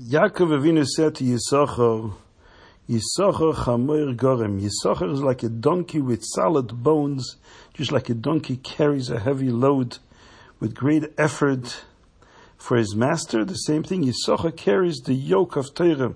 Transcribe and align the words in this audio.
Yaakov 0.00 0.58
Avinu 0.58 0.86
said 0.86 1.16
to 1.16 1.24
Yisachar, 1.24 2.14
Yisachar 2.88 3.54
chamoir 3.54 4.16
gorem. 4.16 4.58
Yisachar 4.58 5.12
is 5.12 5.20
like 5.20 5.42
a 5.42 5.48
donkey 5.50 6.00
with 6.00 6.24
solid 6.24 6.82
bones, 6.82 7.36
just 7.74 7.92
like 7.92 8.08
a 8.08 8.14
donkey 8.14 8.56
carries 8.56 9.10
a 9.10 9.20
heavy 9.20 9.50
load 9.50 9.98
with 10.58 10.74
great 10.74 11.04
effort 11.18 11.84
for 12.56 12.78
his 12.78 12.96
master. 12.96 13.44
The 13.44 13.56
same 13.56 13.82
thing, 13.82 14.02
Yisachar 14.02 14.56
carries 14.56 15.00
the 15.00 15.12
yoke 15.12 15.56
of 15.56 15.74
Torah. 15.74 16.14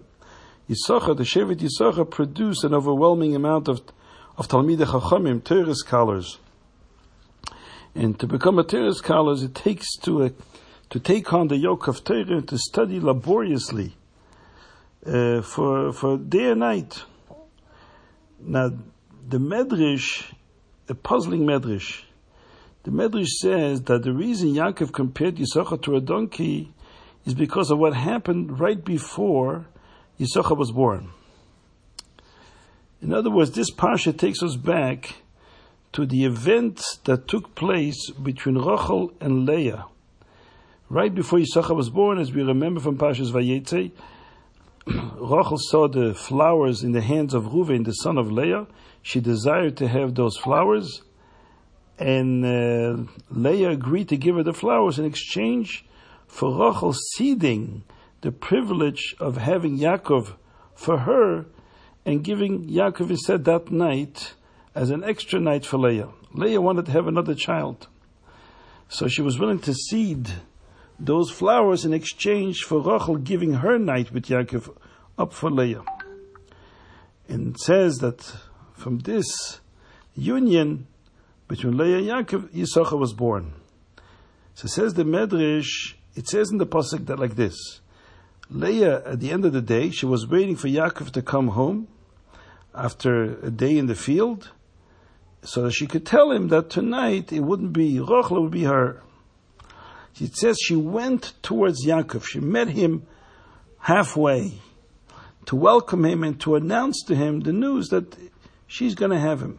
Yisachar, 0.66 1.14
the 1.14 1.24
Shevet 1.24 1.60
Yisachar, 1.60 2.10
produced 2.10 2.64
an 2.64 2.72
overwhelming 2.72 3.36
amount 3.36 3.68
of, 3.68 3.82
of 4.38 4.48
Talmidei 4.48 4.86
Chachamim, 4.86 5.44
Torah 5.44 5.74
scholars. 5.74 6.38
And 7.94 8.18
to 8.18 8.26
become 8.26 8.58
a 8.58 8.64
Torah 8.64 8.94
scholar, 8.94 9.34
it 9.34 9.54
takes 9.54 9.94
to, 9.98 10.24
a, 10.24 10.30
to 10.94 11.00
take 11.00 11.32
on 11.32 11.48
the 11.48 11.56
yoke 11.56 11.88
of 11.88 12.04
Torah 12.04 12.36
and 12.36 12.46
to 12.46 12.56
study 12.56 13.00
laboriously 13.00 13.96
uh, 15.04 15.42
for, 15.42 15.92
for 15.92 16.16
day 16.16 16.52
and 16.52 16.60
night. 16.60 17.02
Now, 18.38 18.70
the 19.28 19.38
Medrash, 19.38 20.32
a 20.88 20.94
puzzling 20.94 21.40
Medrash, 21.40 22.04
the 22.84 22.92
Medrash 22.92 23.26
says 23.26 23.82
that 23.82 24.04
the 24.04 24.12
reason 24.12 24.50
Yaakov 24.54 24.92
compared 24.92 25.34
Yisachar 25.34 25.82
to 25.82 25.96
a 25.96 26.00
donkey 26.00 26.72
is 27.24 27.34
because 27.34 27.72
of 27.72 27.78
what 27.80 27.96
happened 27.96 28.60
right 28.60 28.84
before 28.84 29.66
Yisachar 30.20 30.56
was 30.56 30.70
born. 30.70 31.10
In 33.02 33.12
other 33.12 33.30
words, 33.30 33.50
this 33.50 33.72
Pasha 33.72 34.12
takes 34.12 34.44
us 34.44 34.54
back 34.54 35.16
to 35.92 36.06
the 36.06 36.24
event 36.24 36.80
that 37.02 37.26
took 37.26 37.56
place 37.56 38.12
between 38.12 38.58
Rachel 38.58 39.12
and 39.20 39.44
Leah. 39.44 39.86
Right 40.90 41.14
before 41.14 41.38
Yisachar 41.38 41.74
was 41.74 41.88
born, 41.88 42.18
as 42.18 42.32
we 42.32 42.42
remember 42.42 42.78
from 42.78 42.98
Pashas 42.98 43.32
Vayetze, 43.32 43.90
Rachel 44.86 45.56
saw 45.58 45.88
the 45.88 46.12
flowers 46.12 46.84
in 46.84 46.92
the 46.92 47.00
hands 47.00 47.32
of 47.32 47.44
Reuven, 47.44 47.84
the 47.84 47.92
son 47.92 48.18
of 48.18 48.30
Leah. 48.30 48.66
She 49.00 49.20
desired 49.20 49.78
to 49.78 49.88
have 49.88 50.14
those 50.14 50.36
flowers, 50.36 51.00
and 51.98 52.44
uh, 52.44 53.10
Leah 53.30 53.70
agreed 53.70 54.10
to 54.10 54.18
give 54.18 54.36
her 54.36 54.42
the 54.42 54.52
flowers 54.52 54.98
in 54.98 55.06
exchange 55.06 55.86
for 56.26 56.50
Rachel 56.50 56.92
ceding 56.92 57.82
the 58.20 58.30
privilege 58.32 59.16
of 59.18 59.38
having 59.38 59.78
Yaakov 59.78 60.34
for 60.74 60.98
her 60.98 61.46
and 62.04 62.22
giving 62.22 62.68
Yaakov, 62.68 63.08
instead 63.08 63.46
that 63.46 63.70
night, 63.70 64.34
as 64.74 64.90
an 64.90 65.02
extra 65.02 65.40
night 65.40 65.64
for 65.64 65.78
Leah. 65.78 66.10
Leah 66.34 66.60
wanted 66.60 66.84
to 66.86 66.92
have 66.92 67.06
another 67.06 67.34
child. 67.34 67.88
So 68.88 69.08
she 69.08 69.22
was 69.22 69.38
willing 69.38 69.60
to 69.60 69.72
cede 69.72 70.30
those 70.98 71.30
flowers 71.30 71.84
in 71.84 71.92
exchange 71.92 72.62
for 72.62 72.80
Rachel 72.80 73.16
giving 73.16 73.54
her 73.54 73.78
night 73.78 74.12
with 74.12 74.26
Yaakov 74.26 74.76
up 75.18 75.32
for 75.32 75.50
Leah. 75.50 75.82
And 77.28 77.54
it 77.54 77.60
says 77.60 77.98
that 77.98 78.36
from 78.74 79.00
this 79.00 79.60
union 80.14 80.86
between 81.48 81.76
Leah 81.76 81.98
and 81.98 82.06
Yaakov, 82.28 82.48
Yisachar 82.50 82.98
was 82.98 83.12
born. 83.12 83.54
So 84.54 84.68
says 84.68 84.94
the 84.94 85.04
Medrash, 85.04 85.94
it 86.14 86.28
says 86.28 86.50
in 86.50 86.58
the 86.58 86.66
Pasuk 86.66 87.06
that 87.06 87.18
like 87.18 87.34
this. 87.34 87.80
Leah, 88.50 89.02
at 89.04 89.20
the 89.20 89.30
end 89.30 89.44
of 89.44 89.52
the 89.52 89.62
day, 89.62 89.90
she 89.90 90.06
was 90.06 90.28
waiting 90.28 90.54
for 90.54 90.68
Yaakov 90.68 91.10
to 91.12 91.22
come 91.22 91.48
home 91.48 91.88
after 92.74 93.38
a 93.40 93.50
day 93.50 93.78
in 93.78 93.86
the 93.86 93.94
field, 93.94 94.50
so 95.42 95.62
that 95.62 95.72
she 95.72 95.86
could 95.86 96.04
tell 96.04 96.30
him 96.30 96.48
that 96.48 96.70
tonight 96.70 97.32
it 97.32 97.40
wouldn't 97.40 97.72
be 97.72 98.00
Rachel, 98.00 98.38
it 98.38 98.40
would 98.40 98.50
be 98.50 98.64
her. 98.64 99.02
It 100.20 100.36
says 100.36 100.58
she 100.60 100.76
went 100.76 101.32
towards 101.42 101.84
Yaakov. 101.84 102.24
She 102.24 102.40
met 102.40 102.68
him 102.68 103.06
halfway 103.78 104.52
to 105.46 105.56
welcome 105.56 106.04
him 106.04 106.22
and 106.22 106.40
to 106.40 106.54
announce 106.54 107.02
to 107.04 107.14
him 107.14 107.40
the 107.40 107.52
news 107.52 107.88
that 107.88 108.16
she's 108.66 108.94
going 108.94 109.10
to 109.10 109.18
have 109.18 109.42
him. 109.42 109.58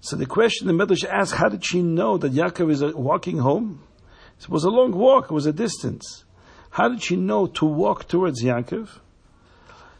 So 0.00 0.16
the 0.16 0.26
question 0.26 0.68
the 0.68 0.72
Medrash 0.72 1.04
asks, 1.04 1.36
how 1.36 1.48
did 1.48 1.64
she 1.64 1.82
know 1.82 2.18
that 2.18 2.32
Yaakov 2.32 2.70
is 2.70 2.82
uh, 2.82 2.92
walking 2.94 3.38
home? 3.38 3.82
It 4.40 4.48
was 4.48 4.64
a 4.64 4.70
long 4.70 4.92
walk, 4.92 5.24
it 5.24 5.34
was 5.34 5.46
a 5.46 5.52
distance. 5.52 6.24
How 6.70 6.88
did 6.88 7.02
she 7.02 7.16
know 7.16 7.46
to 7.46 7.66
walk 7.66 8.06
towards 8.06 8.42
Yaakov? 8.42 9.00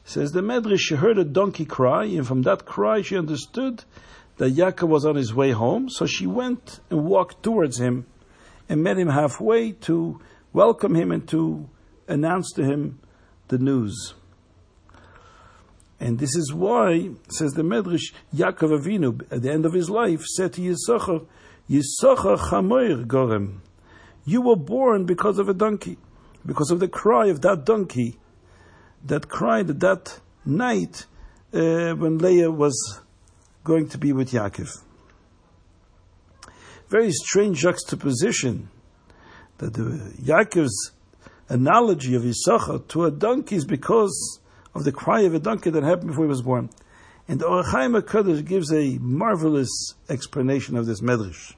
Says 0.04 0.30
the 0.30 0.40
Medrash, 0.40 0.78
she 0.78 0.94
heard 0.94 1.18
a 1.18 1.24
donkey 1.24 1.64
cry, 1.64 2.04
and 2.04 2.26
from 2.26 2.42
that 2.42 2.64
cry 2.64 3.02
she 3.02 3.18
understood 3.18 3.82
that 4.36 4.54
Yaakov 4.54 4.88
was 4.88 5.04
on 5.04 5.16
his 5.16 5.34
way 5.34 5.50
home, 5.50 5.88
so 5.90 6.06
she 6.06 6.26
went 6.26 6.78
and 6.90 7.04
walked 7.04 7.42
towards 7.42 7.80
him 7.80 8.06
and 8.68 8.82
met 8.82 8.98
him 8.98 9.08
halfway 9.08 9.72
to 9.72 10.20
welcome 10.52 10.94
him 10.94 11.10
and 11.10 11.26
to 11.28 11.68
announce 12.06 12.52
to 12.52 12.64
him 12.64 13.00
the 13.48 13.58
news. 13.58 14.14
And 16.00 16.18
this 16.18 16.36
is 16.36 16.52
why, 16.52 17.10
says 17.28 17.52
the 17.52 17.62
Medrash, 17.62 18.12
Yaakov 18.34 18.80
Avinu, 18.80 19.20
at 19.32 19.42
the 19.42 19.50
end 19.50 19.66
of 19.66 19.72
his 19.72 19.90
life, 19.90 20.24
said 20.24 20.52
to 20.54 20.60
Yisachar, 20.60 21.26
Yisachar 21.68 22.38
chamoir 22.50 23.04
gorem. 23.04 23.60
You 24.24 24.42
were 24.42 24.56
born 24.56 25.06
because 25.06 25.38
of 25.38 25.48
a 25.48 25.54
donkey, 25.54 25.98
because 26.46 26.70
of 26.70 26.80
the 26.80 26.88
cry 26.88 27.26
of 27.26 27.40
that 27.40 27.64
donkey 27.64 28.18
that 29.04 29.28
cried 29.28 29.70
at 29.70 29.80
that 29.80 30.20
night 30.44 31.06
uh, 31.52 31.94
when 31.94 32.18
Leah 32.18 32.50
was 32.50 33.00
going 33.64 33.88
to 33.88 33.98
be 33.98 34.12
with 34.12 34.30
Yaakov. 34.30 34.68
Very 36.88 37.10
strange 37.12 37.58
juxtaposition 37.58 38.70
that 39.58 39.74
the 39.74 40.14
Yaakov's 40.22 40.92
analogy 41.48 42.14
of 42.14 42.22
Yisachar 42.22 42.86
to 42.88 43.04
a 43.04 43.10
donkey 43.10 43.56
is 43.56 43.64
because 43.64 44.40
of 44.74 44.84
the 44.84 44.92
cry 44.92 45.22
of 45.22 45.34
a 45.34 45.38
donkey 45.38 45.70
that 45.70 45.82
happened 45.82 46.08
before 46.08 46.24
he 46.24 46.28
was 46.28 46.42
born. 46.42 46.70
And 47.26 47.40
the 47.40 47.46
Or 47.46 47.62
HaChaim 47.62 48.00
HaKadosh 48.00 48.46
gives 48.46 48.72
a 48.72 48.98
marvelous 49.00 49.94
explanation 50.08 50.76
of 50.76 50.86
this 50.86 51.02
medrash. 51.02 51.54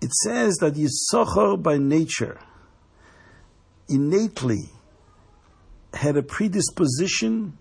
It 0.00 0.12
says 0.12 0.56
that 0.56 0.74
Yisachar 0.74 1.60
by 1.60 1.78
nature, 1.78 2.38
innately, 3.88 4.70
had 5.94 6.16
a 6.16 6.22
predisposition 6.22 7.58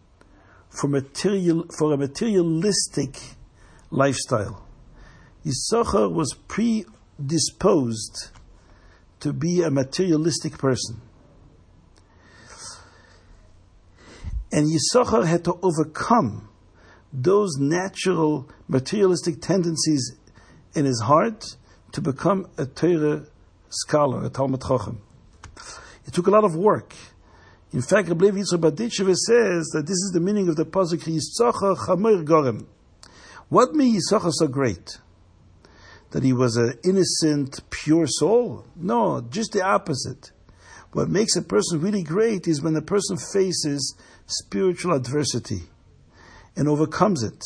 for 0.69 0.87
material 0.87 1.65
for 1.77 1.93
a 1.93 1.97
materialistic 1.97 3.17
lifestyle. 3.89 4.67
Yisachar 5.45 6.11
was 6.11 6.35
predisposed 6.47 8.29
to 9.19 9.33
be 9.33 9.61
a 9.61 9.71
materialistic 9.71 10.57
person. 10.57 11.01
And 14.51 14.67
Yisachar 14.67 15.25
had 15.25 15.43
to 15.45 15.57
overcome 15.61 16.49
those 17.13 17.57
natural 17.57 18.49
materialistic 18.67 19.41
tendencies 19.41 20.15
in 20.75 20.85
his 20.85 21.01
heart 21.01 21.45
to 21.93 22.01
become 22.01 22.47
a 22.57 22.65
Torah 22.65 23.25
scholar, 23.69 24.25
a 24.25 24.29
Talmid 24.29 24.61
Chacham. 24.67 25.01
It 26.05 26.13
took 26.13 26.27
a 26.27 26.31
lot 26.31 26.43
of 26.43 26.55
work. 26.55 26.93
In 27.73 27.81
fact, 27.81 28.09
Rabbi 28.09 28.25
Yitzchak 28.25 28.59
Berditchever 28.59 29.15
says 29.15 29.67
that 29.73 29.83
this 29.87 29.97
is 29.97 30.11
the 30.13 30.19
meaning 30.19 30.49
of 30.49 30.55
the 30.55 30.65
pasuk 30.65 31.03
Yisachar 31.03 31.77
Chamer 31.77 32.23
Gorem. 32.25 32.65
What 33.49 33.73
made 33.73 33.95
Yisachar 33.95 34.31
so 34.31 34.47
great? 34.47 34.97
That 36.11 36.23
he 36.23 36.33
was 36.33 36.57
an 36.57 36.77
innocent, 36.83 37.61
pure 37.69 38.07
soul? 38.07 38.65
No, 38.75 39.21
just 39.29 39.53
the 39.53 39.63
opposite. 39.63 40.31
What 40.93 41.09
makes 41.09 41.35
a 41.35 41.41
person 41.41 41.79
really 41.79 42.03
great 42.03 42.47
is 42.47 42.61
when 42.61 42.75
a 42.75 42.81
person 42.81 43.17
faces 43.17 43.95
spiritual 44.25 44.93
adversity 44.93 45.63
and 46.55 46.67
overcomes 46.67 47.23
it. 47.23 47.41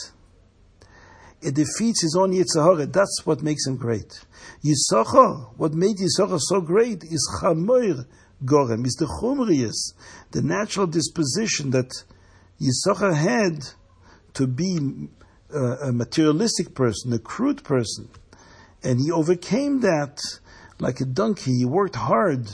It 1.42 1.53
defeats 1.53 2.02
his 2.02 2.18
own 2.20 2.31
Yetzer 2.34 2.64
Hara. 2.64 2.88
That's 2.88 3.22
what 3.24 3.44
makes 3.44 3.68
him 3.68 3.78
great. 3.78 4.26
Yisachar, 4.64 5.56
what 5.58 5.74
made 5.74 5.97
Yisachar 5.97 6.40
so 6.40 6.59
great 6.59 7.03
is 7.03 7.40
Chamoir 7.40 8.08
Gorem, 8.44 8.86
is 8.86 8.96
the 8.96 9.06
Chumrius, 9.06 9.94
the 10.32 10.41
natural 10.41 10.88
disposition 10.88 11.70
that 11.70 11.91
Yisachar 12.59 13.16
had 13.16 13.64
to 14.34 14.47
be 14.47 15.08
a, 15.53 15.90
a 15.90 15.91
materialistic 15.91 16.73
person, 16.73 17.14
a 17.14 17.20
crude 17.20 17.64
person. 17.64 18.09
And 18.85 19.02
he 19.02 19.11
overcame 19.11 19.82
that 19.82 20.20
like 20.79 21.02
a 21.02 21.05
donkey. 21.05 21.58
He 21.58 21.66
worked 21.66 21.96
hard 21.96 22.47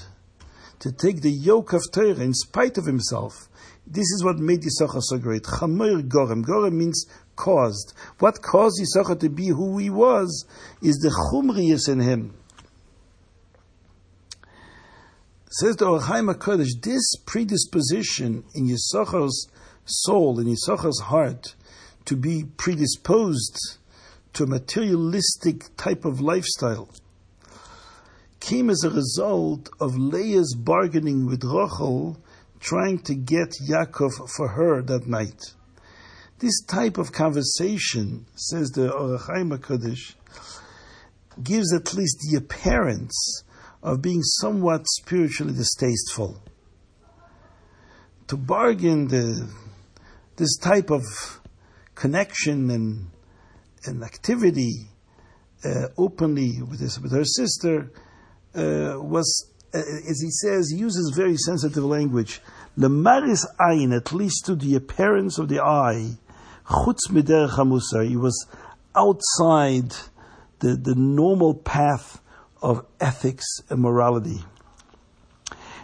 to 0.79 0.91
take 0.91 1.21
the 1.21 1.29
yoke 1.29 1.73
of 1.73 1.81
Torah 1.91 2.21
in 2.21 2.33
spite 2.33 2.77
of 2.77 2.85
himself. 2.85 3.49
This 3.85 4.09
is 4.11 4.23
what 4.23 4.37
made 4.37 4.61
Yisachar 4.61 5.01
so 5.01 5.17
great. 5.17 5.43
Chamoir 5.43 6.01
Gorem. 6.03 6.45
Gorem 6.45 6.73
means 6.73 7.05
caused. 7.35 7.93
What 8.19 8.41
caused 8.41 8.81
Yisachar 8.81 9.19
to 9.19 9.29
be 9.29 9.49
who 9.49 9.77
he 9.77 9.89
was 9.89 10.45
is 10.81 10.95
the 10.99 11.09
chumrius 11.09 11.89
in 11.89 11.99
him. 11.99 12.33
Says 15.49 15.75
the 15.75 15.85
Or 15.85 15.99
HaChaim 15.99 16.33
HaKadosh, 16.33 16.81
this 16.81 17.15
predisposition 17.25 18.45
in 18.55 18.69
Yisachar's 18.69 19.49
soul, 19.83 20.39
in 20.39 20.47
Yisachar's 20.47 21.01
heart, 21.01 21.55
to 22.05 22.15
be 22.15 22.45
predisposed 22.55 23.79
to 24.33 24.43
a 24.43 24.47
materialistic 24.47 25.75
type 25.77 26.05
of 26.05 26.21
lifestyle, 26.21 26.89
came 28.39 28.69
as 28.69 28.83
a 28.83 28.89
result 28.89 29.69
of 29.79 29.95
Leah's 29.97 30.55
bargaining 30.57 31.25
with 31.25 31.43
Rachel, 31.43 32.17
trying 32.59 32.99
to 32.99 33.15
get 33.15 33.53
Yaakov 33.69 34.29
for 34.35 34.47
her 34.49 34.81
that 34.81 35.07
night. 35.07 35.39
This 36.39 36.63
type 36.65 36.97
of 36.97 37.11
conversation, 37.11 38.25
says 38.35 38.71
the 38.71 38.91
Ohr 38.91 39.19
HaChaim 39.19 39.57
HaKadosh, 39.57 40.15
gives 41.43 41.73
at 41.73 41.93
least 41.93 42.17
the 42.29 42.37
appearance 42.37 43.43
of 43.83 44.01
being 44.01 44.21
somewhat 44.23 44.87
spiritually 44.87 45.53
distasteful. 45.53 46.41
To 48.27 48.37
bargain 48.37 49.07
the, 49.07 49.49
this 50.37 50.57
type 50.57 50.89
of 50.89 51.03
connection 51.95 52.69
and, 52.69 53.07
and 53.85 54.03
activity 54.03 54.87
uh, 55.63 55.87
openly 55.97 56.61
with, 56.61 56.79
his, 56.79 56.99
with 56.99 57.11
her 57.11 57.25
sister 57.25 57.91
uh, 58.55 58.95
was, 58.97 59.49
uh, 59.73 59.77
as 59.77 60.21
he 60.21 60.29
says, 60.29 60.71
uses 60.75 61.13
very 61.15 61.37
sensitive 61.37 61.83
language. 61.83 62.41
The 62.77 62.87
Lemaris 62.89 63.45
ayin, 63.59 63.95
at 63.95 64.13
least 64.13 64.45
to 64.45 64.55
the 64.55 64.75
appearance 64.75 65.37
of 65.37 65.49
the 65.49 65.61
eye, 65.61 66.17
chutz 66.65 67.09
mider 67.09 67.47
he 68.07 68.15
was 68.15 68.47
outside 68.95 69.91
the, 70.59 70.75
the 70.75 70.95
normal 70.95 71.53
path 71.53 72.21
of 72.61 72.85
ethics 72.99 73.45
and 73.69 73.81
morality. 73.81 74.43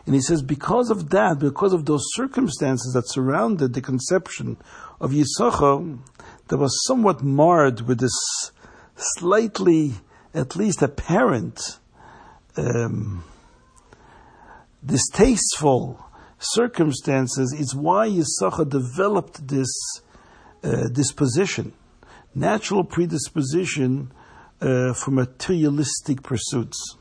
And 0.06 0.16
he 0.16 0.22
says, 0.22 0.42
because 0.42 0.90
of 0.90 1.10
that, 1.10 1.38
because 1.40 1.74
of 1.74 1.86
those 1.86 2.04
circumstances 2.14 2.94
that 2.94 3.10
surrounded 3.10 3.74
the 3.74 3.82
conception 3.82 4.58
of 5.02 5.12
Yisachar, 5.12 6.00
that 6.48 6.58
was 6.58 6.86
somewhat 6.86 7.24
marred 7.24 7.82
with 7.82 8.00
this 8.00 8.52
slightly, 8.96 9.94
at 10.34 10.56
least 10.56 10.82
apparent, 10.82 11.80
um, 12.56 13.24
distasteful 14.86 16.04
circumstances, 16.40 17.56
is 17.58 17.76
why 17.76 18.08
Yisachar 18.10 18.70
developed 18.70 19.48
this 19.48 19.68
uh, 20.64 20.88
disposition, 20.88 21.74
natural 22.34 22.84
predisposition 22.84 24.12
uh, 24.62 24.94
for 24.94 25.12
materialistic 25.12 26.24
pursuits. 26.24 26.96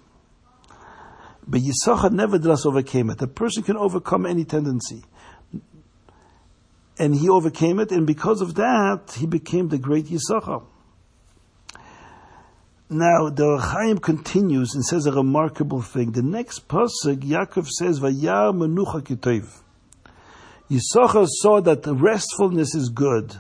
But 1.47 1.61
Yisachar 1.61 2.11
nevertheless 2.11 2.67
overcame 2.67 3.11
it. 3.11 3.23
A 3.23 3.27
person 3.27 3.63
can 3.63 3.77
overcome 3.77 4.27
any 4.27 4.45
tendency. 4.45 5.05
And 6.99 7.15
he 7.15 7.29
overcame 7.29 7.79
it, 7.79 7.93
and 7.93 8.07
because 8.07 8.41
of 8.41 8.55
that, 8.55 9.17
he 9.19 9.27
became 9.27 9.69
the 9.69 9.79
great 9.79 10.07
Yisachar. 10.07 10.65
Now, 12.89 13.31
the 13.31 13.45
Ohr 13.45 13.59
HaChaim 13.59 14.01
continues 14.01 14.75
and 14.75 14.85
says 14.85 15.07
a 15.07 15.13
remarkable 15.13 15.83
thing. 15.83 16.13
The 16.13 16.23
next 16.23 16.69
pasuk, 16.69 17.19
Yaakov 17.23 17.67
says, 17.69 17.99
"Vayar 17.99 18.55
menucha 18.55 19.03
kitov." 19.03 19.63
Yisachar 20.71 21.27
saw 21.29 21.61
that 21.61 21.83
restfulness 21.85 22.75
is 22.75 22.89
good, 22.89 23.37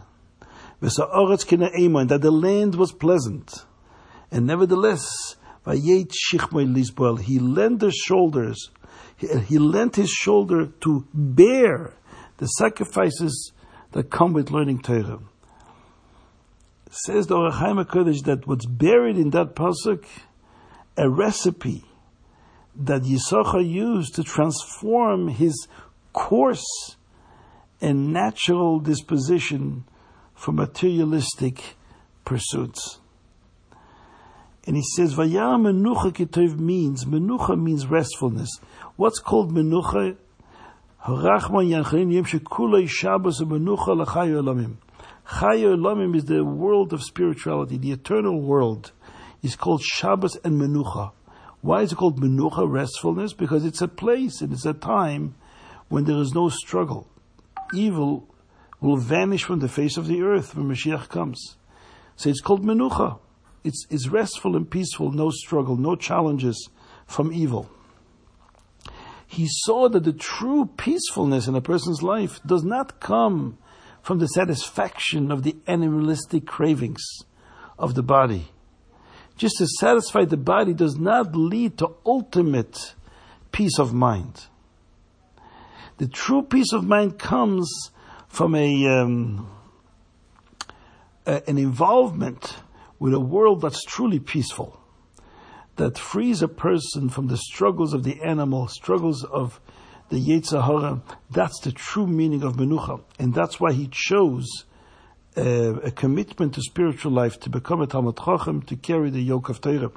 that 0.81 2.19
the 2.23 2.31
land 2.31 2.75
was 2.75 2.93
pleasant, 2.93 3.65
and 4.31 4.47
nevertheless, 4.47 5.37
Vayet 5.65 6.13
shichmei 6.13 6.67
lisboel. 6.73 7.21
He 7.21 7.39
lent 7.39 7.83
his 7.83 7.95
shoulders. 7.95 8.71
He, 9.17 9.29
he 9.49 9.59
lent 9.59 9.97
his 9.97 10.11
shoulder 10.11 10.67
to 10.81 11.07
bear 11.15 11.95
the 12.39 12.47
sacrifices 12.47 13.53
that 13.93 14.11
come 14.11 14.33
with 14.33 14.51
learning 14.51 14.81
Torah. 14.81 15.21
Says 16.91 17.27
the 17.27 17.37
Ohr 17.37 17.51
HaChaim 17.51 17.85
HaKadosh 17.85 18.25
that 18.25 18.47
what's 18.47 18.67
buried 18.67 19.17
in 19.17 19.31
that 19.31 19.55
pasuk, 19.55 20.05
a 20.97 21.09
recipe 21.09 21.85
that 22.75 23.03
Yisachar 23.03 23.67
used 23.67 24.15
to 24.15 24.23
transform 24.23 25.29
his 25.29 25.67
coarse 26.13 26.97
and 27.81 28.13
natural 28.13 28.81
disposition 28.81 29.85
for 30.35 30.53
materialistic 30.53 31.77
pursuits. 32.25 32.99
And 34.67 34.77
he 34.77 34.83
says, 34.83 35.15
Vayar 35.15 35.61
menucha 35.61 36.59
means, 36.59 37.05
menucha 37.05 37.61
means 37.61 37.87
restfulness. 37.87 38.49
What's 38.97 39.21
called 39.21 39.53
menucha? 39.53 40.17
Harachman 41.07 41.71
yem 41.71 42.25
shekulei 42.25 42.89
Shabbos 42.89 43.41
menucha 43.41 43.97
l'chayo 43.97 44.43
olamim. 44.43 44.77
Olamim 45.29 46.17
is 46.17 46.25
the 46.25 46.45
world 46.45 46.93
of 46.93 47.01
spirituality, 47.01 47.79
the 47.79 47.93
eternal 47.93 48.41
world. 48.41 48.91
is 49.41 49.55
called 49.55 49.83
Shabbos 49.85 50.37
and 50.43 50.61
menucha. 50.61 51.13
Why 51.61 51.83
is 51.83 51.93
it 51.93 51.95
called 51.95 52.21
menucha, 52.21 52.69
restfulness? 52.69 53.35
Because 53.35 53.65
it's 53.65 53.81
a 53.81 53.87
place 53.87 54.41
and 54.41 54.53
it's 54.53 54.67
a 54.67 54.73
time 54.73 55.37
when 55.89 56.07
there 56.07 56.19
is 56.19 56.35
no 56.35 56.49
struggle. 56.49 57.07
Evil 57.73 58.27
will 58.81 58.97
vanish 58.97 59.45
from 59.45 59.61
the 59.61 59.69
face 59.69 59.97
of 59.97 60.09
the 60.09 60.23
earth 60.23 60.57
when 60.57 60.67
Mashiach 60.67 61.09
comes. 61.09 61.57
So 62.17 62.31
it's 62.31 62.41
called 62.41 62.65
menucha. 62.65 63.21
It's, 63.63 63.87
it's 63.91 64.09
restful 64.09 64.57
and 64.57 64.69
peaceful, 64.69 65.13
no 65.13 65.31
struggle, 65.31 65.77
no 65.77 65.95
challenges 65.95 66.69
from 67.07 67.33
evil. 67.33 67.71
He 69.27 69.47
saw 69.49 69.89
that 69.89 70.05
the 70.05 70.13
true 70.13 70.71
peacefulness 70.77 71.49
in 71.49 71.55
a 71.55 71.61
person's 71.61 72.03
life 72.03 72.41
does 72.47 72.63
not 72.63 73.01
come 73.01 73.59
from 74.03 74.19
the 74.19 74.29
satisfaction 74.29 75.33
of 75.33 75.43
the 75.43 75.57
animalistic 75.67 76.47
cravings 76.47 77.03
of 77.79 77.95
the 77.95 78.03
body. 78.03 78.49
Just 79.37 79.59
to 79.59 79.67
satisfy 79.67 80.25
the 80.25 80.37
body 80.37 80.73
does 80.73 80.97
not 80.97 81.35
lead 81.35 81.77
to 81.79 81.91
ultimate 82.07 82.95
peace 83.53 83.79
of 83.79 83.93
mind. 83.93 84.47
The 85.99 86.07
true 86.07 86.43
peace 86.43 86.73
of 86.73 86.85
mind 86.85 87.19
comes 87.19 87.91
from 88.29 88.55
a, 88.55 88.87
um, 88.87 89.51
a 91.27 91.43
an 91.49 91.59
involvement 91.59 92.59
with 92.99 93.15
a 93.15 93.21
world 93.21 93.63
that's 93.63 93.83
truly 93.85 94.21
peaceful, 94.21 94.81
that 95.77 95.99
frees 95.99 96.43
a 96.43 96.49
person 96.49 97.09
from 97.09 97.29
the 97.29 97.37
struggles 97.37 97.93
of 97.95 98.03
the 98.03 98.21
animal, 98.23 98.67
struggles 98.69 99.25
of 99.25 99.61
the 100.09 100.17
Yetzer 100.17 100.65
Hara, 100.65 101.03
that's 101.31 101.61
the 101.61 101.73
true 101.73 102.07
meaning 102.07 102.43
of 102.43 102.55
Menucha. 102.55 103.03
And 103.19 103.35
that's 103.35 103.61
why 103.61 103.73
he 103.73 103.89
chose 103.91 104.47
uh, 105.37 105.75
a 105.81 105.91
commitment 105.91 106.55
to 106.55 106.63
spiritual 106.63 107.13
life, 107.13 107.39
to 107.41 107.51
become 107.51 107.83
a 107.83 107.87
Talmid 107.87 108.17
Chacham, 108.25 108.63
to 108.63 108.77
carry 108.77 109.11
the 109.11 109.21
yoke 109.21 109.49
of 109.49 109.61
Torah. 109.61 109.91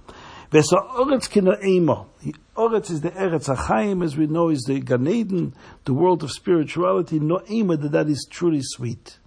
Oretz. 0.51 1.29
Oretz 2.57 2.91
is 2.91 3.01
the 3.01 3.11
Eretz 3.11 3.55
HaChaim, 3.55 4.03
as 4.03 4.17
we 4.17 4.27
know, 4.27 4.49
is 4.49 4.63
the 4.63 4.79
Gan 4.79 5.07
Eden, 5.07 5.53
the 5.85 5.93
world 5.93 6.23
of 6.23 6.31
spirituality. 6.31 7.19
Noema, 7.19 7.80
that 7.81 7.92
that 7.92 8.09
is 8.09 8.27
truly 8.30 8.61
sweet 8.61 9.19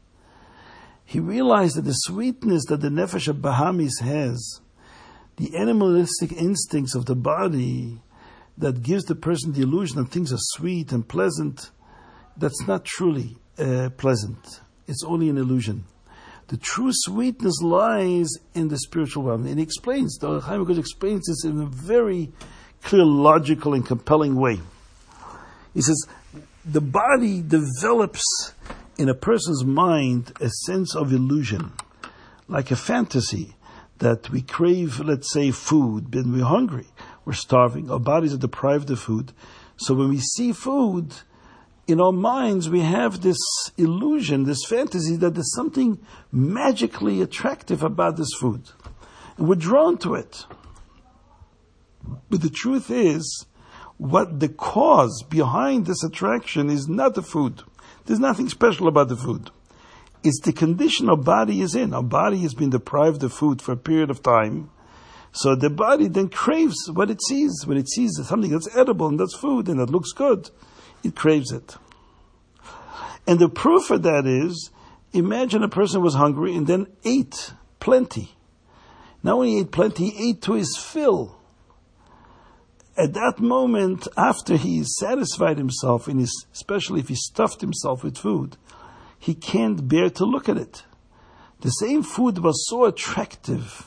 he 1.13 1.21
realized 1.21 1.77
that 1.77 1.83
the 1.83 1.93
sweetness 1.93 2.65
that 2.71 2.81
the 2.81 2.89
nefesh 2.89 3.29
of 3.29 3.37
Bahamis 3.37 4.01
has, 4.01 4.62
the 5.43 5.57
animalistic 5.57 6.31
instincts 6.33 6.95
of 6.95 7.07
the 7.07 7.17
body 7.17 8.01
that 8.57 8.81
gives 8.81 9.03
the 9.05 9.15
person 9.15 9.53
the 9.53 9.63
illusion 9.63 9.97
that 9.97 10.09
things 10.09 10.33
are 10.33 10.39
sweet 10.39 10.93
and 10.93 11.09
pleasant, 11.09 11.73
that's 12.37 12.65
not 12.69 12.85
truly 12.85 13.37
uh, 13.59 13.91
pleasant. 13.97 14.61
It's 14.87 15.03
only 15.03 15.29
an 15.29 15.39
illusion. 15.39 15.85
The 16.47 16.59
true 16.59 16.91
sweetness 16.93 17.61
lies 17.61 18.29
in 18.55 18.69
the 18.69 18.79
spiritual 18.79 19.25
realm. 19.25 19.47
And 19.47 19.59
he 19.59 19.65
explains, 19.65 20.17
the 20.19 20.39
Chaim 20.39 20.71
explains 20.79 21.27
this 21.27 21.45
in 21.45 21.61
a 21.61 21.67
very 21.67 22.31
clear, 22.85 23.05
logical, 23.05 23.75
and 23.75 23.85
compelling 23.85 24.37
way. 24.37 24.61
He 25.75 25.83
says, 25.83 26.07
the 26.65 26.81
body 26.81 27.43
develops 27.43 28.53
in 28.97 29.09
a 29.09 29.15
person's 29.15 29.65
mind 29.65 30.33
a 30.41 30.51
sense 30.67 30.95
of 30.95 31.13
illusion, 31.13 31.73
like 32.47 32.71
a 32.71 32.77
fantasy 32.77 33.57
that 34.03 34.29
we 34.31 34.43
crave, 34.43 34.99
let's 34.99 35.33
say, 35.33 35.53
food, 35.53 36.13
and 36.17 36.33
we're 36.33 36.45
hungry, 36.45 36.89
we're 37.25 37.33
starving, 37.33 37.89
our 37.89 38.01
bodies 38.01 38.35
are 38.35 38.39
deprived 38.39 38.91
of 38.91 38.99
food. 38.99 39.33
So 39.77 39.95
when 39.95 40.09
we 40.09 40.19
see 40.19 40.53
food, 40.53 41.15
in 41.87 42.01
our 42.01 42.11
minds 42.11 42.69
we 42.69 42.81
have 42.81 43.21
this 43.21 43.39
illusion, 43.79 44.43
this 44.43 44.65
fantasy 44.65 45.15
that 45.17 45.35
there's 45.35 45.55
something 45.55 46.01
magically 46.33 47.23
attractive 47.23 47.85
about 47.85 48.17
this 48.17 48.33
food. 48.41 48.71
And 49.37 49.49
we're 49.49 49.55
drawn 49.55 49.97
to 49.99 50.17
it. 50.17 50.47
But 52.29 52.43
the 52.43 52.51
truth 52.51 52.91
is, 52.91 53.47
what 53.99 54.41
the 54.41 54.49
cause 54.49 55.23
behind 55.31 55.87
this 55.87 56.03
attraction 56.03 56.71
is 56.71 56.89
not 56.89 57.15
the 57.15 57.23
food. 57.23 57.63
There's 58.07 58.19
nothing 58.19 58.49
special 58.49 58.89
about 58.89 59.09
the 59.09 59.17
food. 59.17 59.53
It's 60.25 60.41
the 60.41 60.53
condition 60.53 61.09
our 61.09 61.17
body 61.17 61.61
is 61.61 61.75
in. 61.75 61.93
Our 61.93 62.03
body 62.03 62.39
has 62.43 62.55
been 62.55 62.71
deprived 62.71 63.23
of 63.25 63.33
food 63.33 63.61
for 63.61 63.73
a 63.73 63.77
period 63.77 64.11
of 64.11 64.23
time. 64.23 64.71
So 65.33 65.57
the 65.57 65.71
body 65.71 66.09
then 66.09 66.29
craves 66.29 66.91
what 66.93 67.11
it 67.11 67.21
sees. 67.23 67.65
When 67.67 67.79
it 67.79 67.89
sees 67.89 68.21
something 68.25 68.51
that's 68.51 68.77
edible 68.77 69.09
and 69.09 69.19
that's 69.19 69.35
food 69.35 69.69
and 69.69 69.81
that 69.81 69.91
looks 69.91 70.13
good, 70.13 70.51
it 71.03 71.17
craves 71.17 71.51
it. 71.51 71.77
And 73.27 73.39
the 73.39 73.49
proof 73.49 73.91
of 73.91 74.03
that 74.03 74.27
is, 74.27 74.71
imagine 75.13 75.63
a 75.63 75.69
person 75.69 76.03
was 76.03 76.15
hungry 76.15 76.55
and 76.55 76.67
then 76.67 76.87
ate 77.05 77.53
plenty. 77.81 78.37
Now, 79.23 79.39
when 79.39 79.49
he 79.49 79.61
ate 79.61 79.71
plenty, 79.71 80.11
he 80.11 80.31
ate 80.31 80.43
to 80.43 80.55
his 80.55 80.77
fill. 80.77 81.39
at 82.97 83.15
that 83.15 83.39
moment, 83.39 84.07
after 84.17 84.57
he 84.57 84.85
satisfied 84.85 85.59
himself, 85.59 86.07
his, 86.07 86.47
especially 86.53 87.01
if 87.01 87.09
he 87.09 87.15
stuffed 87.15 87.61
himself 87.61 88.05
with 88.05 88.19
food, 88.19 88.57
he 89.23 89.37
can't 89.37 89.87
bear 89.87 90.11
to 90.11 90.25
look 90.25 90.49
at 90.49 90.57
it. 90.57 90.83
The 91.61 91.69
same 91.69 92.03
food 92.03 92.39
was 92.39 92.69
so 92.69 92.87
attractive 92.87 93.87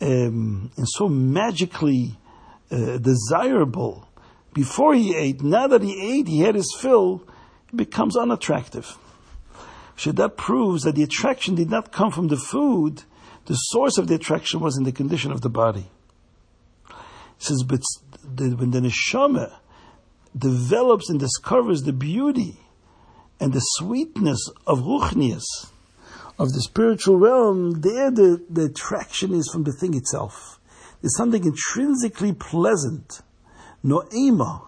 um, 0.00 0.70
and 0.76 0.88
so 0.88 1.08
magically 1.08 2.16
uh, 2.70 2.98
desirable 2.98 4.08
before 4.52 4.94
he 4.94 5.16
ate. 5.16 5.42
Now 5.42 5.66
that 5.66 5.82
he 5.82 6.00
ate, 6.00 6.28
he 6.28 6.42
had 6.42 6.54
his 6.54 6.72
fill, 6.78 7.26
it 7.68 7.76
becomes 7.76 8.16
unattractive. 8.16 8.96
So 9.96 10.12
that 10.12 10.36
proves 10.36 10.84
that 10.84 10.94
the 10.94 11.02
attraction 11.02 11.56
did 11.56 11.68
not 11.68 11.90
come 11.90 12.12
from 12.12 12.28
the 12.28 12.36
food, 12.36 13.02
the 13.46 13.54
source 13.54 13.98
of 13.98 14.06
the 14.06 14.14
attraction 14.14 14.60
was 14.60 14.78
in 14.78 14.84
the 14.84 14.92
condition 14.92 15.32
of 15.32 15.40
the 15.40 15.50
body. 15.50 15.90
He 16.86 16.94
says, 17.38 17.64
but 17.64 17.82
when 18.22 18.70
the 18.70 18.78
neshama 18.78 19.54
develops 20.38 21.10
and 21.10 21.18
discovers 21.18 21.82
the 21.82 21.92
beauty 21.92 22.60
and 23.40 23.52
the 23.52 23.60
sweetness 23.60 24.50
of 24.66 24.80
ruchnius, 24.80 25.44
of 26.38 26.52
the 26.52 26.60
spiritual 26.62 27.16
realm, 27.16 27.80
there 27.80 28.10
the, 28.10 28.44
the 28.50 28.64
attraction 28.64 29.34
is 29.34 29.48
from 29.52 29.64
the 29.64 29.72
thing 29.72 29.94
itself. 29.94 30.58
There's 31.00 31.16
something 31.16 31.44
intrinsically 31.44 32.32
pleasant, 32.32 33.20
noema, 33.84 34.62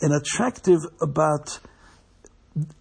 and 0.00 0.12
attractive 0.12 0.80
about 1.00 1.60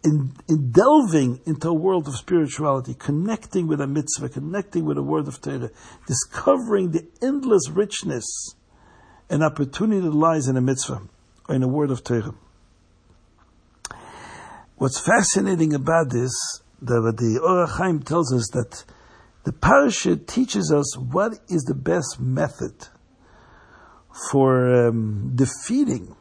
in, 0.04 0.34
in, 0.50 0.72
delving 0.72 1.40
into 1.46 1.70
a 1.70 1.74
world 1.74 2.08
of 2.08 2.16
spirituality, 2.16 2.94
connecting 2.94 3.68
with 3.68 3.80
a 3.80 3.88
mitzvah, 3.88 4.30
connecting 4.30 4.86
with 4.86 4.98
a 4.98 5.04
word 5.04 5.28
of 5.28 5.42
Torah, 5.42 5.70
discovering 6.08 6.92
the 6.92 7.08
endless 7.22 7.70
richness 7.70 8.56
and 9.30 9.44
opportunity 9.44 10.02
that 10.02 10.14
lies 10.14 10.48
in 10.48 10.58
a 10.58 10.62
mitzvah 10.62 11.02
or 11.48 11.56
in 11.56 11.64
a 11.64 11.68
word 11.68 11.90
of 11.90 12.04
Torah. 12.04 12.34
What's 14.82 15.00
fascinating 15.00 15.76
about 15.76 16.10
this, 16.10 16.32
the 16.82 17.40
Ohr 17.44 17.68
HaChaim 17.68 18.04
tells 18.04 18.34
us 18.34 18.50
that 18.54 18.84
the 19.44 19.54
parasha 19.54 20.16
teaches 20.16 20.74
us 20.76 20.98
what 20.98 21.34
is 21.48 21.62
the 21.66 21.76
best 21.76 22.20
method 22.20 22.88
for 24.32 24.88
um, 24.88 25.34
defeating 25.36 26.16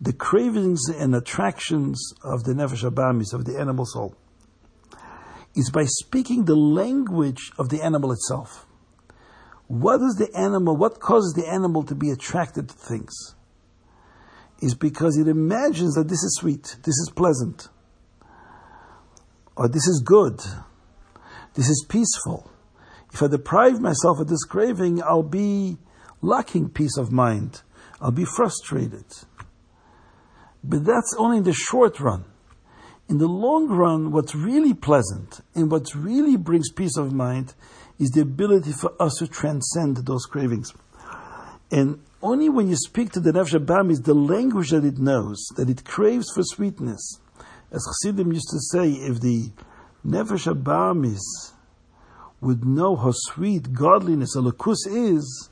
the 0.00 0.14
cravings 0.14 0.88
and 0.88 1.14
attractions 1.14 2.14
of 2.24 2.44
the 2.44 2.54
nefesh 2.54 2.82
abamis, 2.82 3.34
of 3.34 3.44
the 3.44 3.60
animal 3.60 3.84
soul, 3.84 4.16
is 5.54 5.70
by 5.70 5.84
speaking 5.84 6.46
the 6.46 6.56
language 6.56 7.52
of 7.58 7.68
the 7.68 7.82
animal 7.82 8.10
itself. 8.10 8.64
What 9.66 10.00
is 10.00 10.14
the 10.14 10.34
animal, 10.34 10.78
what 10.78 10.98
causes 10.98 11.34
the 11.34 11.46
animal 11.46 11.82
to 11.82 11.94
be 11.94 12.08
attracted 12.08 12.70
to 12.70 12.74
things? 12.74 13.34
Is 14.60 14.74
because 14.74 15.16
it 15.16 15.26
imagines 15.26 15.94
that 15.94 16.08
this 16.08 16.22
is 16.22 16.36
sweet, 16.38 16.76
this 16.82 16.98
is 16.98 17.12
pleasant, 17.16 17.68
or 19.56 19.68
this 19.68 19.86
is 19.86 20.02
good, 20.04 20.38
this 21.54 21.68
is 21.68 21.86
peaceful. 21.88 22.50
If 23.12 23.22
I 23.22 23.28
deprive 23.28 23.80
myself 23.80 24.20
of 24.20 24.28
this 24.28 24.44
craving, 24.44 25.02
I'll 25.02 25.22
be 25.22 25.78
lacking 26.22 26.70
peace 26.70 26.96
of 26.96 27.10
mind. 27.10 27.62
I'll 28.00 28.10
be 28.10 28.24
frustrated. 28.24 29.06
But 30.62 30.84
that's 30.84 31.14
only 31.18 31.38
in 31.38 31.44
the 31.44 31.52
short 31.52 31.98
run. 32.00 32.24
In 33.08 33.18
the 33.18 33.26
long 33.26 33.68
run, 33.68 34.12
what's 34.12 34.34
really 34.34 34.74
pleasant 34.74 35.40
and 35.54 35.70
what 35.70 35.94
really 35.94 36.36
brings 36.36 36.70
peace 36.70 36.96
of 36.96 37.12
mind 37.12 37.54
is 37.98 38.10
the 38.10 38.20
ability 38.20 38.72
for 38.72 38.92
us 39.00 39.16
to 39.18 39.26
transcend 39.26 39.96
those 40.06 40.26
cravings. 40.26 40.72
And 41.72 42.00
only 42.22 42.48
when 42.48 42.68
you 42.68 42.76
speak 42.76 43.12
to 43.12 43.20
the 43.20 43.32
Nefesh 43.32 43.58
Abamis 43.58 44.04
the 44.04 44.14
language 44.14 44.70
that 44.70 44.84
it 44.84 44.98
knows, 44.98 45.46
that 45.56 45.70
it 45.70 45.84
craves 45.84 46.30
for 46.34 46.42
sweetness. 46.42 47.18
As 47.72 47.86
Chassidim 48.02 48.32
used 48.32 48.48
to 48.50 48.58
say, 48.58 48.90
if 48.90 49.20
the 49.20 49.50
Nefesh 50.06 50.52
Abamis 50.52 51.20
would 52.40 52.64
know 52.64 52.96
how 52.96 53.12
sweet 53.12 53.72
godliness, 53.72 54.36
Elokus 54.36 54.86
is, 54.86 55.50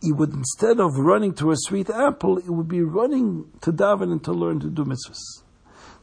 he 0.00 0.12
would, 0.12 0.32
instead 0.32 0.80
of 0.80 0.96
running 0.96 1.34
to 1.34 1.50
a 1.50 1.56
sweet 1.56 1.90
apple, 1.90 2.36
he 2.36 2.48
would 2.48 2.68
be 2.68 2.82
running 2.82 3.50
to 3.60 3.72
daven 3.72 4.12
and 4.12 4.22
to 4.24 4.32
learn 4.32 4.60
to 4.60 4.68
do 4.68 4.84
mitzvahs. 4.84 5.42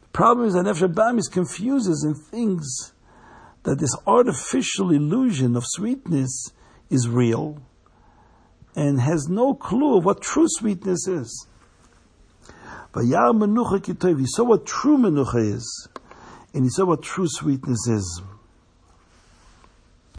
The 0.02 0.08
problem 0.12 0.46
is 0.46 0.54
that 0.54 0.64
Nefesh 0.64 0.92
Abamis 0.92 1.30
confuses 1.30 2.02
and 2.04 2.16
thinks 2.30 2.92
that 3.64 3.78
this 3.78 3.94
artificial 4.06 4.92
illusion 4.92 5.56
of 5.56 5.64
sweetness 5.66 6.52
is 6.88 7.08
real 7.08 7.60
and 8.76 9.00
has 9.00 9.28
no 9.28 9.54
clue 9.54 9.96
of 9.96 10.04
what 10.04 10.20
true 10.20 10.46
sweetness 10.46 11.08
is. 11.08 11.48
But 12.92 13.04
Vayar 13.04 13.32
Menucha 13.32 14.18
he 14.18 14.26
saw 14.26 14.44
what 14.44 14.66
true 14.66 14.98
Menucha 14.98 15.54
is, 15.54 15.88
and 16.54 16.64
he 16.64 16.70
saw 16.70 16.84
what 16.84 17.02
true 17.02 17.26
sweetness 17.26 17.88
is. 17.88 18.22